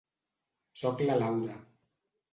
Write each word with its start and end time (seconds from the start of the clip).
Soc 0.83 1.05
la 1.09 1.19
Laura. 1.21 1.61